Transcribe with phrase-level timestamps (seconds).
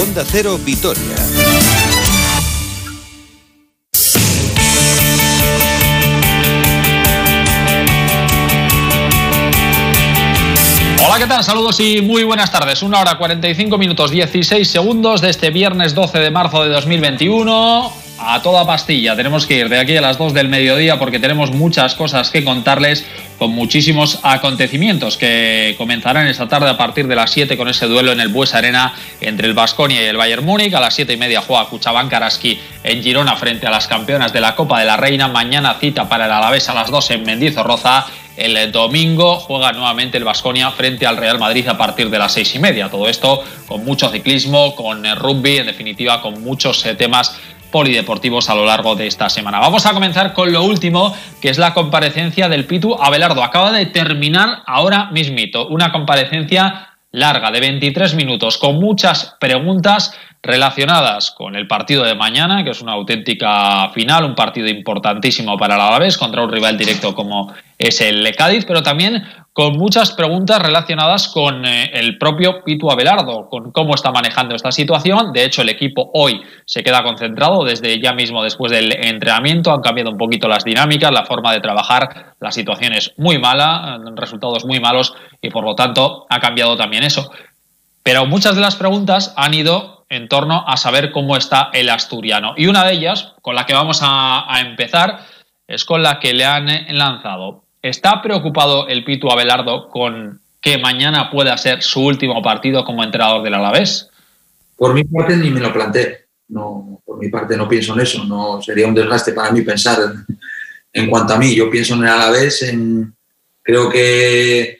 [0.00, 1.16] Onda Cero Vitoria.
[11.06, 11.44] Hola, ¿qué tal?
[11.44, 12.82] Saludos y muy buenas tardes.
[12.82, 18.03] Una hora 45 minutos 16 segundos de este viernes 12 de marzo de 2021.
[18.16, 21.50] A toda pastilla, tenemos que ir de aquí a las 2 del mediodía porque tenemos
[21.50, 23.04] muchas cosas que contarles
[23.38, 28.12] con muchísimos acontecimientos que comenzarán esta tarde a partir de las 7 con ese duelo
[28.12, 30.72] en el Bues Arena entre el Vasconia y el Bayern Múnich.
[30.74, 34.40] A las 7 y media juega Cuchabán Karaski en Girona frente a las campeonas de
[34.40, 35.26] la Copa de la Reina.
[35.26, 38.06] Mañana cita para el Alavés a las 2 en Mendizorroza.
[38.36, 42.52] El domingo juega nuevamente el Vasconia frente al Real Madrid a partir de las seis
[42.56, 42.90] y media.
[42.90, 47.38] Todo esto con mucho ciclismo, con rugby, en definitiva, con muchos eh, temas
[47.74, 49.58] polideportivos a lo largo de esta semana.
[49.58, 53.42] Vamos a comenzar con lo último, que es la comparecencia del Pitu Abelardo.
[53.42, 61.30] Acaba de terminar ahora mismito una comparecencia larga de 23 minutos con muchas preguntas relacionadas
[61.30, 65.80] con el partido de mañana, que es una auténtica final, un partido importantísimo para el
[65.80, 71.28] Alavés contra un rival directo como es el Cádiz, pero también con muchas preguntas relacionadas
[71.28, 75.32] con eh, el propio Pitu Abelardo, con cómo está manejando esta situación.
[75.32, 79.72] De hecho, el equipo hoy se queda concentrado desde ya mismo después del entrenamiento.
[79.72, 82.34] Han cambiado un poquito las dinámicas, la forma de trabajar.
[82.40, 87.04] La situación es muy mala, resultados muy malos y por lo tanto ha cambiado también
[87.04, 87.30] eso.
[88.02, 92.54] Pero muchas de las preguntas han ido en torno a saber cómo está el asturiano.
[92.56, 95.20] Y una de ellas, con la que vamos a, empezar,
[95.66, 97.64] es con la que le han lanzado.
[97.82, 103.42] ¿Está preocupado el Pitu Abelardo con que mañana pueda ser su último partido como entrenador
[103.42, 104.08] del Alavés?
[104.76, 106.24] Por mi parte ni me lo planteé.
[106.48, 108.24] No, por mi parte no pienso en eso.
[108.24, 109.98] No sería un desgaste para mí pensar
[110.92, 111.54] en, cuanto a mí.
[111.54, 112.64] Yo pienso en el Alavés.
[113.62, 114.78] Creo que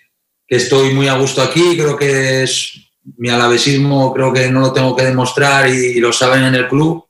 [0.48, 1.76] estoy muy a gusto aquí.
[1.76, 2.83] Creo que es
[3.16, 7.06] mi alavesismo creo que no lo tengo que demostrar y, lo saben en el club.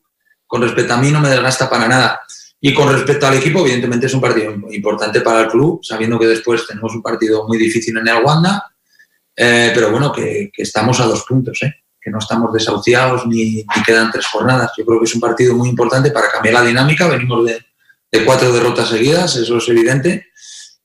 [0.46, 2.20] Con respecto a mí no me desgasta para nada.
[2.60, 6.26] Y con respecto al equipo, evidentemente es un partido importante para el club, sabiendo que
[6.26, 8.72] después tenemos un partido muy difícil en el Wanda,
[9.36, 11.74] eh, pero bueno, que, estamos a dos puntos, ¿eh?
[12.00, 14.72] que no estamos desahuciados ni, quedan tres jornadas.
[14.78, 17.06] Yo creo que es un partido muy importante para cambiar la dinámica.
[17.06, 17.58] Venimos de,
[18.10, 20.28] de cuatro derrotas seguidas, eso es evidente,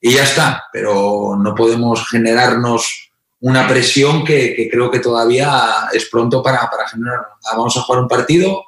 [0.02, 3.09] y ya está, pero no podemos generarnos
[3.41, 7.19] una presión que, creo que todavía es pronto para, para generar.
[7.55, 8.66] Vamos a jugar un partido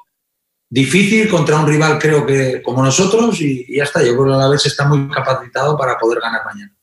[0.72, 4.02] difícil contra un rival, creo que como nosotros, y, ya está.
[4.02, 6.74] Yo creo que a la vez está muy capacitado para poder ganar mañana.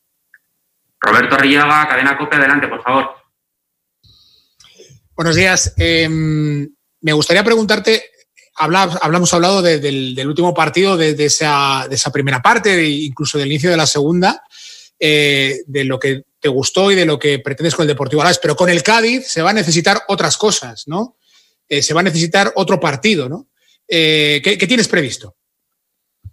[0.99, 3.09] Roberto Arriaga, cadena copia, adelante, por favor.
[5.15, 5.73] Buenos días.
[5.77, 6.69] Em,
[7.01, 8.03] me gustaría preguntarte,
[8.57, 13.77] hablamos hablado del, último partido, de, esa, de, esa, primera parte, incluso del inicio de
[13.77, 14.43] la segunda,
[14.99, 18.39] eh, de lo que te gustó y de lo que pretendes con el Deportivo Alavés,
[18.41, 21.17] pero con el Cádiz se va a necesitar otras cosas, ¿no?
[21.67, 23.49] Eh, se va a necesitar otro partido, ¿no?
[23.87, 25.35] Eh, ¿qué, tienes previsto?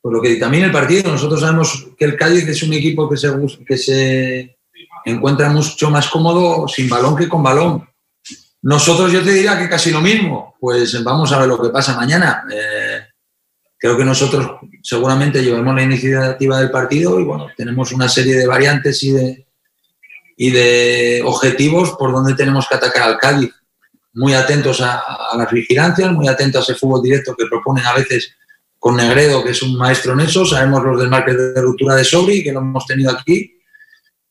[0.00, 3.16] Por lo que también el partido, nosotros sabemos que el Cádiz es un equipo que
[3.16, 3.30] se,
[3.66, 4.58] que se
[5.04, 7.88] encuentra mucho más cómodo sin balón que con balón.
[8.62, 10.56] Nosotros yo te diría que casi lo mismo.
[10.58, 12.44] Pues vamos a ver lo que pasa mañana.
[12.50, 12.83] Eh,
[13.84, 18.46] creo que nosotros seguramente llevamos la iniciativa del partido y bueno, tenemos una serie de
[18.46, 19.46] variantes y de,
[20.38, 23.52] y de objetivos por donde tenemos que atacar al Cádiz.
[24.14, 25.02] Muy atentos a,
[25.36, 28.34] las vigilancias, muy atentos a ese fútbol directo que proponen a veces
[28.78, 30.46] con Negredo, que es un maestro en eso.
[30.46, 33.54] Sabemos los desmarques de ruptura de Sobri, que lo hemos tenido aquí,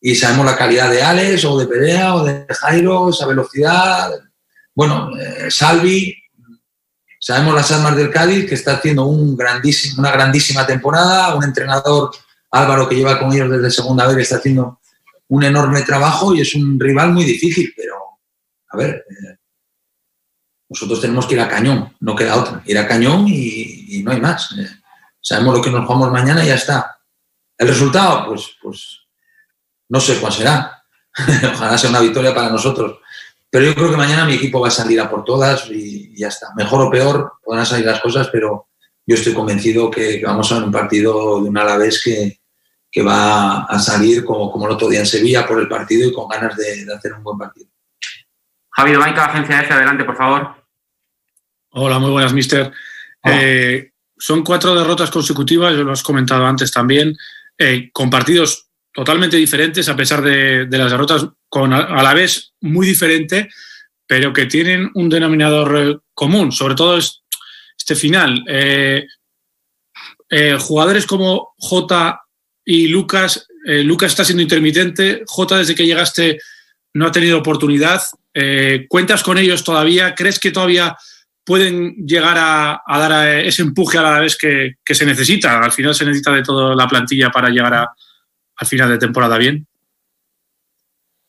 [0.02, 4.10] y sabemos la calidad de Alex o de Perea o de Jairo, esa velocidad.
[4.74, 6.23] Bueno, eh, Salvi,
[7.26, 12.12] Sabemos las armas del Cádiz, que está haciendo una grandísima temporada, un entrenador
[12.52, 14.82] Álvaro que lleva con ellos desde segunda vez, está haciendo
[15.30, 17.96] un enorme trabajo y es un rival muy difícil, pero
[18.68, 19.38] a ver, eh,
[20.68, 24.20] nosotros tenemos que ir a cañón, no queda otra, ir a cañón y, no hay
[24.20, 24.52] más.
[24.60, 24.68] Eh,
[25.22, 27.00] sabemos lo que nos jugamos mañana y ya está.
[27.58, 29.00] El resultado, pues, pues
[29.88, 30.84] no sé cuál será.
[31.54, 33.00] Ojalá sea una victoria para nosotros.
[33.54, 36.30] Pero yo creo que mañana mi equipo va a salir a por todas y ya
[36.30, 36.48] está.
[36.56, 38.70] Mejor o peor podrán salir las cosas, pero
[39.06, 42.40] yo estoy convencido que, vamos a ver un partido de un Alavés que,
[42.92, 46.12] que va a salir como, como el otro día en Sevilla por el partido y
[46.12, 47.68] con ganas de, hacer un buen partido.
[48.72, 50.56] Javier Domaica, Agencia F, adelante, por favor.
[51.74, 52.72] Hola, muy buenas, mister.
[53.24, 57.16] Eh, son cuatro derrotas consecutivas, lo has comentado antes también,
[57.60, 62.88] eh, con partidos totalmente diferentes, a pesar de, las derrotas, con a la vez muy
[62.88, 63.48] diferente,
[64.08, 68.44] pero que tienen un denominador eh, común, sobre todo este final.
[68.48, 69.06] Eh,
[70.32, 72.20] eh, jugadores como J
[72.66, 76.40] y Lucas, Lucas está siendo intermitente, J desde que llegaste
[76.96, 78.02] no ha tenido oportunidad
[78.36, 80.16] Eh, ¿Cuentas con ellos todavía?
[80.16, 80.98] ¿Crees que todavía
[81.46, 85.62] pueden llegar a, dar ese empuje a la vez que, se necesita?
[85.62, 87.94] Al final se necesita de toda la plantilla para llegar a,
[88.56, 89.68] al final de temporada bien.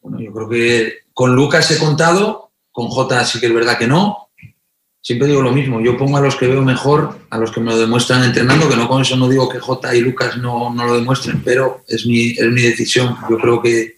[0.04, 3.86] Bueno, yo creo que con Lucas he contado, con Jota sí que es verdad que
[3.86, 4.28] no.
[5.00, 7.70] Siempre digo lo mismo, yo pongo a los que veo mejor, a los que me
[7.70, 10.84] lo demuestran entrenando, que no con eso no digo que Jota y Lucas no, no
[10.84, 13.16] lo demuestren, pero es mi, es mi decisión.
[13.30, 13.96] Yo creo que,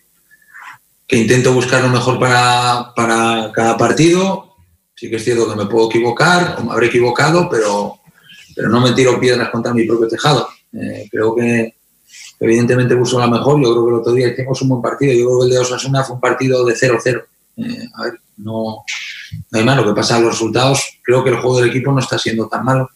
[1.09, 4.55] que intento buscar lo mejor para, para cada partido.
[4.95, 7.99] Sí que es cierto que me puedo equivocar o me habré equivocado, pero,
[8.55, 10.49] pero no me tiro piedras contra mi propio tejado.
[10.73, 11.75] Eh, creo que
[12.41, 13.61] evidentemente busco la mejor.
[13.63, 15.13] Yo creo que el otro día hicimos un buen partido.
[15.13, 17.25] Yo creo que el de Osasuna fue un partido de 0-0.
[17.59, 18.85] Eh, a ver, no,
[19.51, 19.83] no hay malo.
[19.83, 22.65] Lo que pasa, los resultados, creo que el juego del equipo no está siendo tan
[22.65, 22.91] malo.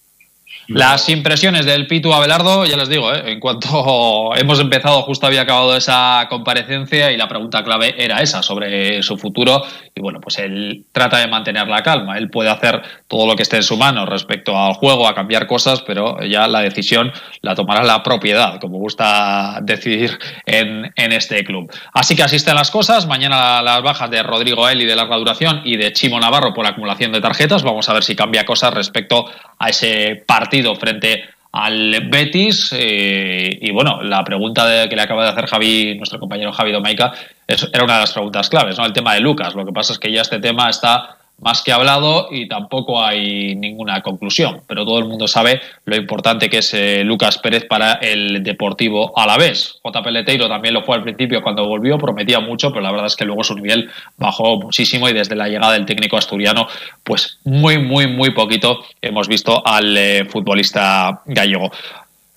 [0.73, 3.33] Las impresiones del Pitu Abelardo, ya les digo, ¿eh?
[3.33, 8.41] en cuanto hemos empezado, justo había acabado esa comparecencia y la pregunta clave era esa,
[8.41, 9.65] sobre su futuro.
[9.97, 12.17] Y bueno, pues él trata de mantener la calma.
[12.17, 15.49] Él puede hacer todo lo que esté en su mano respecto al juego, a cambiar
[15.49, 21.43] cosas, pero ya la decisión la tomará la propiedad, como gusta decidir en, en este
[21.43, 21.69] club.
[21.93, 23.09] Así que asisten las cosas.
[23.09, 27.11] Mañana las bajas de Rodrigo Eli de larga duración y de Chimo Navarro por acumulación
[27.11, 27.65] de tarjetas.
[27.65, 29.25] Vamos a ver si cambia cosas respecto
[29.59, 32.75] a ese partido frente al Betis.
[32.77, 37.13] Eh, y bueno, la pregunta que le acaba de hacer Javi, nuestro compañero Javi Domaica,
[37.47, 38.87] era una de las preguntas claves, ¿no?
[38.87, 39.55] El tema de Lucas.
[39.55, 43.55] Lo que pasa es que ya este tema está más que hablado y tampoco hay
[43.55, 44.61] ninguna conclusión.
[44.67, 49.13] Pero todo el mundo sabe lo importante que es eh, Lucas Pérez para el Deportivo
[49.19, 49.79] Alavés.
[49.83, 50.03] J.
[50.03, 53.25] Peleteiro también lo fue al principio cuando volvió, prometía mucho, pero la verdad es que
[53.25, 56.67] luego su nivel bajó muchísimo y desde la llegada del técnico asturiano,
[57.03, 61.71] pues muy, muy, muy poquito hemos visto al eh, futbolista gallego.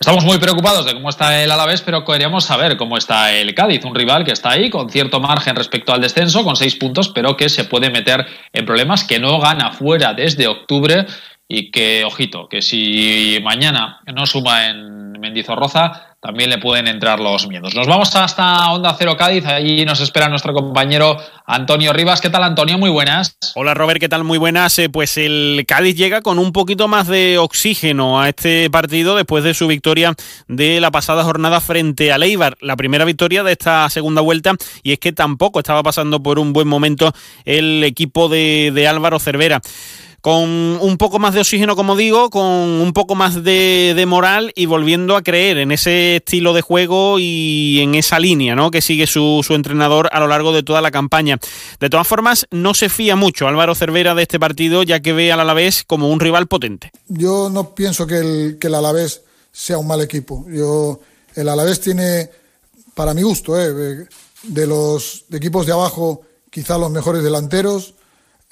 [0.03, 3.85] Estamos muy preocupados de cómo está el Alavés, pero queríamos saber cómo está el Cádiz,
[3.85, 7.37] un rival que está ahí con cierto margen respecto al descenso, con seis puntos, pero
[7.37, 11.05] que se puede meter en problemas, que no gana fuera desde octubre
[11.47, 17.47] y que, ojito, que si mañana no suma en Mendizorroza, también le pueden entrar los
[17.49, 17.75] miedos.
[17.75, 22.21] Nos vamos hasta Onda Cero Cádiz, allí nos espera nuestro compañero Antonio Rivas.
[22.21, 22.77] ¿Qué tal, Antonio?
[22.77, 23.37] Muy buenas.
[23.55, 24.23] Hola, Robert, ¿qué tal?
[24.23, 24.79] Muy buenas.
[24.79, 29.43] Eh, pues el Cádiz llega con un poquito más de oxígeno a este partido después
[29.43, 30.13] de su victoria
[30.47, 34.93] de la pasada jornada frente a Leibar, la primera victoria de esta segunda vuelta, y
[34.93, 37.11] es que tampoco estaba pasando por un buen momento
[37.43, 39.59] el equipo de, de Álvaro Cervera
[40.23, 44.67] con un poco más de oxígeno, como digo, con un poco más de, moral y
[44.67, 48.71] volviendo a creer en ese estilo de juego y en esa línea ¿no?
[48.71, 51.39] que sigue su, entrenador a lo largo de toda la campaña.
[51.81, 55.33] De todas formas, no se fía mucho Álvaro Cervera de este partido, ya que ve
[55.33, 56.93] al Alavés como un rival potente.
[57.09, 60.45] Yo no pienso que el, Alavés sea un mal equipo.
[60.47, 61.01] Yo,
[61.35, 62.29] el Alavés tiene,
[62.95, 64.07] para mi gusto, eh,
[64.43, 67.95] de los equipos de abajo, quizá los mejores delanteros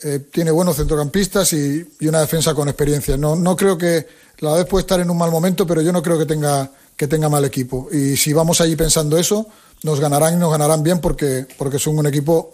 [0.03, 3.17] eh, tiene buenos centrocampistas y, una defensa con experiencia.
[3.17, 4.05] No, no creo que
[4.39, 7.07] la vez puede estar en un mal momento, pero yo no creo que tenga, que
[7.07, 7.87] tenga mal equipo.
[7.91, 9.47] Y si vamos allí pensando eso,
[9.83, 12.53] nos ganarán y nos ganarán bien porque, porque son un equipo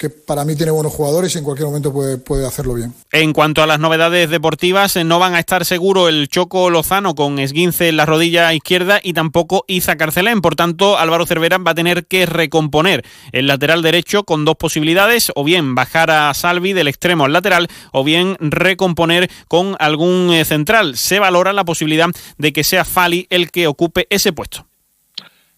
[0.00, 2.94] que para mí tiene buenos jugadores y en cualquier momento puede, puede hacerlo bien.
[3.12, 7.14] En cuanto a las novedades deportivas, eh, no van a estar seguro el Choco Lozano
[7.14, 10.40] con esguince en la rodilla izquierda y tampoco Iza Carcelén.
[10.40, 15.32] Por tanto, Álvaro Cervera va a tener que recomponer el lateral derecho con dos posibilidades,
[15.34, 20.46] o bien bajar a Salvi del extremo al lateral, o bien recomponer con algún eh,
[20.46, 20.96] central.
[20.96, 24.69] Se valora la posibilidad de que sea Fali el que ocupe ese puesto.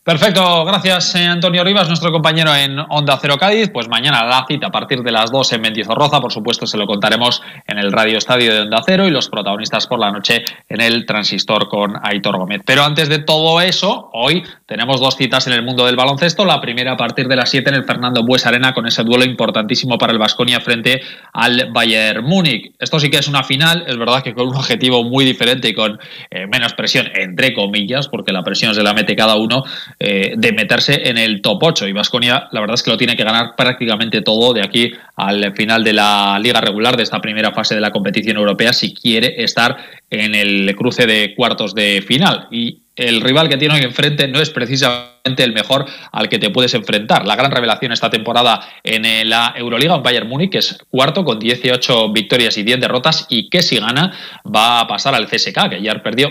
[0.05, 3.71] Perfecto, gracias eh, Antonio Rivas, nuestro compañero en Onda Cero Cádiz.
[3.73, 6.89] Pues mañana la cita a partir de las 2 en Mendizorroza, por supuesto se lo
[6.89, 10.81] contaremos en el Radio Estadio de Onda Cero y los protagonistas por la noche en
[10.81, 12.63] el Transistor con Aitor Gómez.
[12.67, 16.47] Pero antes de todo eso, hoy tenemos dos citas en el mundo del baloncesto.
[16.47, 19.23] La primera a partir de las 7 en el Fernando Bues Arena con ese duelo
[19.23, 21.03] importantísimo para el Vasconia frente
[21.35, 22.73] al Bayern Múnich.
[22.79, 25.75] Esto sí que es una final, es verdad que con un objetivo muy diferente y
[25.75, 26.01] con
[26.31, 29.63] eh, menos presión, entre comillas, porque la presión se la mete cada uno
[30.01, 31.89] eh, de meterse en el top 8.
[31.89, 35.55] Y Vasconia, la verdad es que lo tiene que ganar prácticamente todo de aquí al
[35.55, 39.45] final de la liga regular, de esta primera fase de la competición europea, si quiere
[39.45, 39.77] estar
[40.09, 42.49] en el cruce de cuartos de final.
[42.51, 46.51] Y el rival que tiene hoy enfrente no es precisamente el mejor al que te
[46.51, 47.27] puedes enfrentar.
[47.27, 51.39] La gran revelación esta temporada en la Euroliga, un Bayern Múnich, que es cuarto con
[51.39, 54.13] 18 victorias y 10 derrotas y que si gana
[54.45, 56.31] va a pasar al CSK, que ayer perdió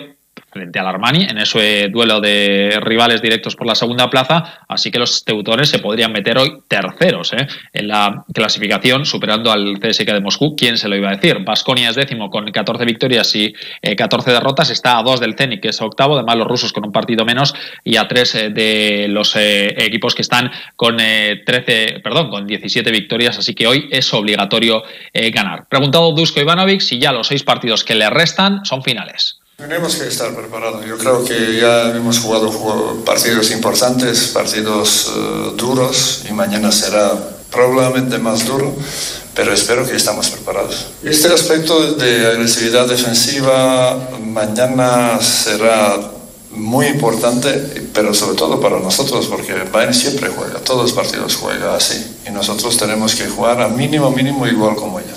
[0.52, 5.00] frente al Armani en ese duelo de rivales directos por la segunda plaza, así que
[5.00, 7.48] los teutones se podrían meter hoy terceros ¿eh?
[7.72, 10.56] en la clasificación, superando al CSK de Moscú.
[10.56, 11.40] ¿Quién se lo iba a decir?
[11.46, 13.54] Basconia es décimo con 14 victorias y
[13.96, 16.86] 14 eh, derrotas, está a dos del Zenit, que es octavo, además los rusos con
[16.86, 17.54] un partido menos,
[17.84, 23.38] y a tres eh, de los equipos que están con 13, perdón, con 17 victorias,
[23.38, 25.68] así que hoy es obligatorio ganar.
[25.70, 29.41] Preguntado Dusko Ivanovic si ya los seis partidos que le restan son finales.
[29.62, 30.84] Tenemos que estar preparados.
[30.88, 32.50] Yo creo que ya hemos jugado
[33.06, 37.12] partidos importantes, partidos eh, duros y mañana será
[37.52, 38.74] probablemente más duro,
[39.36, 40.88] pero espero que estamos preparados.
[41.04, 46.10] Este aspecto de agresividad defensiva mañana será
[46.50, 51.76] muy importante, pero sobre todo para nosotros, porque Bayern siempre juega, todos los partidos juega
[51.76, 55.11] así, y nosotros tenemos que jugar a mínimo, mínimo igual como ellos.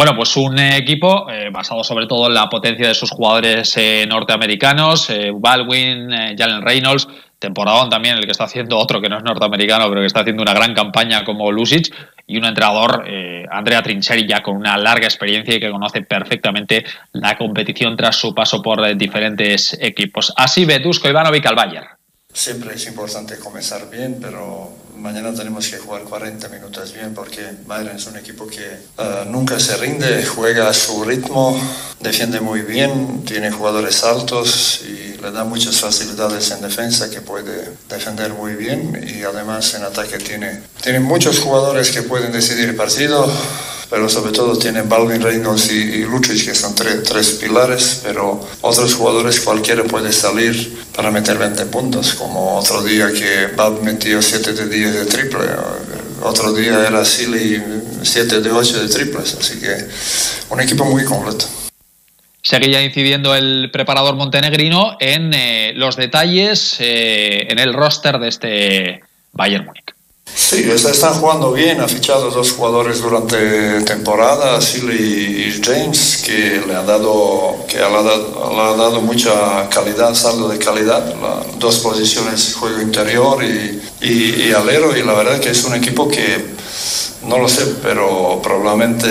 [0.00, 4.06] Bueno, pues un equipo eh, basado sobre todo en la potencia de sus jugadores eh,
[4.08, 7.06] norteamericanos, eh, Baldwin, Jalen Reynolds,
[7.38, 10.40] temporadón también el que está haciendo otro que no es norteamericano, pero que está haciendo
[10.40, 11.94] una gran campaña como Lusic,
[12.26, 13.04] y un entrenador,
[13.50, 18.34] Andrea Trincheri, ya con una larga experiencia y que conoce perfectamente la competición tras su
[18.34, 20.32] paso por diferentes equipos.
[20.34, 21.99] Así ve Dusko Ivanovic al Bayern.
[22.32, 27.96] Siempre es importante comenzar bien, pero mañana tenemos que jugar 40 minutos bien porque Bayern
[27.96, 31.60] es un equipo que eh, nunca se rinde, juega a su ritmo,
[31.98, 37.72] defiende muy bien, tiene jugadores altos y le da muchas facilidades en defensa que puede
[37.88, 42.76] defender muy bien y además en ataque tiene, tiene muchos jugadores que pueden decidir el
[42.76, 43.30] partido
[43.90, 48.94] pero sobre todo tiene Balvin Reynolds y, y que son tres, tres pilares, pero otros
[48.94, 54.52] jugadores cualquiera puede salir para meter 20 puntos, como otro día que Bab metió 7
[54.52, 55.40] de 10 de triple,
[56.22, 57.60] otro día era Silly
[58.02, 59.88] 7 de 8 de triples, así que
[60.50, 61.46] un equipo muy completo.
[62.42, 68.28] Sigue ya incidiendo el preparador montenegrino en eh, los detalles, eh, en el roster de
[68.28, 69.00] este
[69.32, 69.94] Bayern Múnich.
[70.34, 76.74] Sí, están jugando bien, ha fichado dos jugadores durante temporada, Silly y James, que le
[76.74, 81.14] ha dado, que le ha dado, mucha calidad, saldo de calidad,
[81.58, 86.54] dos posiciones, juego interior y, y, alero, y la verdad que es un equipo que,
[87.26, 89.06] no lo sé, pero probablemente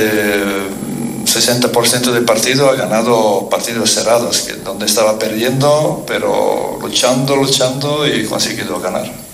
[1.25, 8.25] 60% del partido ha ganado partidos cerrados, que, donde estaba perdiendo, pero luchando, luchando y
[8.25, 9.28] conseguido ganar.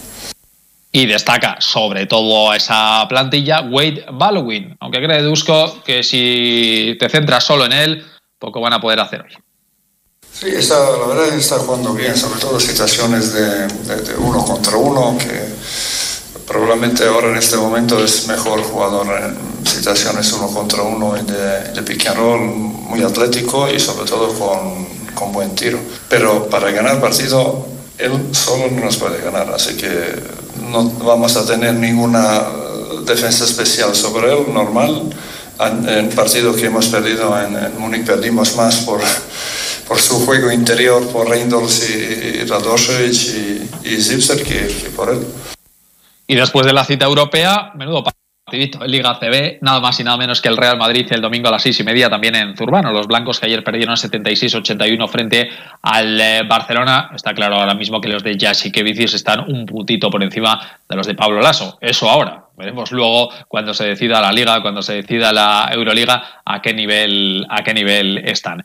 [0.96, 7.44] Y destaca sobre todo a esa plantilla Wade Baldwin, aunque Dusko que si te centras
[7.44, 8.06] solo en él,
[8.40, 9.38] poco van a poder hacer hoy.
[10.32, 13.68] Sí, está, la verdad es que está jugando bien, sobre todo situaciones de,
[14.20, 15.42] uno contra uno, que
[16.48, 21.74] probablemente ahora en este momento es mejor jugador en situaciones uno contra uno y de,
[21.74, 25.78] de pick and roll, muy atlético y sobre todo con, con buen tiro.
[26.08, 31.46] Pero para ganar partido, él solo no nos puede ganar, así que no vamos a
[31.46, 32.44] tener ninguna
[33.06, 35.10] defensa especial sobre él, normal.
[35.60, 39.00] En partido que hemos perdido en, en Múnich perdimos más por,
[39.88, 42.46] por su juego interior, por Reynolds y, y
[43.94, 45.26] y, Zipser que, que por él.
[46.28, 48.04] Y después de la cita europea, menudo
[48.52, 51.64] Liga CB, nada más y nada menos que el Real Madrid el domingo a las
[51.64, 52.92] seis y media también en Zurbano.
[52.92, 55.50] Los blancos que ayer perdieron 76-81 frente
[55.82, 57.10] al eh, Barcelona.
[57.16, 58.34] Está claro ahora mismo que los de
[58.84, 61.80] Vicius están un puntito por encima de los de Pablo Lasso.
[61.82, 62.44] Eso ahora.
[62.56, 67.48] Veremos luego cuando se decida la Liga, cuando se decida la Euroliga, a qué nivel,
[67.50, 68.64] a qué nivel están.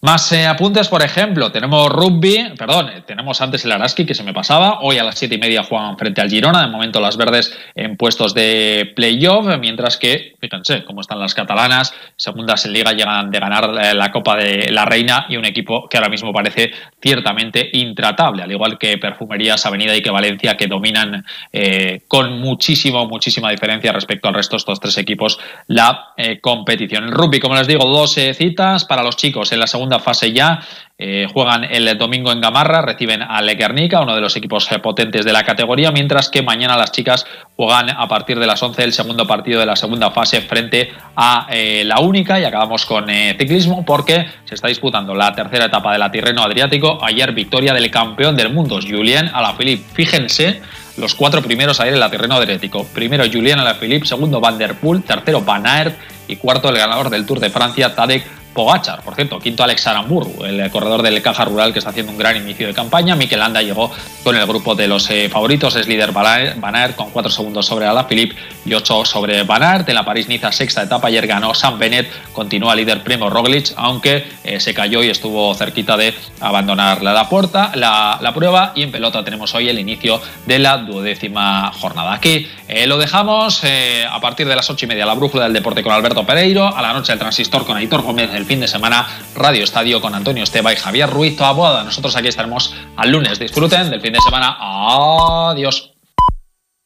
[0.00, 4.22] Más eh, apuntes, por ejemplo, tenemos rugby, perdón, eh, tenemos antes el Araski que se
[4.22, 7.16] me pasaba, hoy a las siete y media juegan frente al Girona, de momento las
[7.16, 12.92] verdes en puestos de playoff, mientras que, fíjense cómo están las catalanas, segundas en liga
[12.92, 16.32] llegan de ganar eh, la Copa de la Reina y un equipo que ahora mismo
[16.32, 16.70] parece
[17.02, 21.24] ciertamente intratable, al igual que Perfumerías Avenida y que Valencia, que dominan
[22.06, 27.04] con muchísimo, muchísima diferencia respecto al resto de estos tres equipos la competición.
[27.04, 30.60] El rugby, como les digo, dos citas para los chicos en la segunda fase ya.
[31.00, 35.24] Eh, juegan el domingo en Gamarra, reciben a Guernica, uno de los equipos eh, potentes
[35.24, 38.92] de la categoría, mientras que mañana las chicas juegan a partir de las 11 el
[38.92, 42.40] segundo partido de la segunda fase frente a eh, la única.
[42.40, 46.98] Y acabamos con ciclismo porque se está disputando la tercera etapa de la Tirreno Adriático.
[47.00, 49.84] Ayer victoria del campeón del mundo, Julien Alaphilippe.
[49.92, 50.60] Fíjense
[50.96, 52.84] los cuatro primeros ayer en la Tirreno Adriático.
[52.92, 57.24] Primero Julien Alaphilippe, segundo Van der Poel, tercero Van Aert y cuarto el ganador del
[57.24, 58.24] Tour de Francia, Tadej
[58.58, 59.02] Pogachar.
[59.02, 62.36] Por cierto, quinto Alex Aramburu, el corredor del Caja Rural que está haciendo un gran
[62.36, 63.14] inicio de campaña.
[63.14, 63.88] Mikel Landa llegó
[64.24, 68.34] con el grupo de los eh, favoritos, es líder Van con 4 segundos sobre Alaphilippe
[68.64, 69.88] y 8 sobre Van Aert.
[69.88, 74.58] En la París-Niza sexta etapa ayer ganó Sam Bennett, continúa líder Primo Roglic, aunque eh,
[74.58, 78.72] se cayó y estuvo cerquita de abandonar la, puerta, la, la, prueba.
[78.74, 82.12] Y en pelota tenemos hoy el inicio de la duodécima jornada.
[82.12, 83.62] Aquí eh, lo dejamos
[84.10, 86.82] a partir de las 8 y media, la brújula del deporte con Alberto Pereiro, a
[86.82, 90.42] la noche el transistor con Aitor Gómez, el fin de semana Radio Estadio con Antonio
[90.42, 91.84] Esteba y Javier Ruiz Toaboada.
[91.84, 93.38] Nosotros aquí estaremos al lunes.
[93.38, 94.56] Disfruten del fin de semana.
[95.50, 95.97] Adiós.